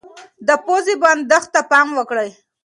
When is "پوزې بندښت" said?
0.65-1.49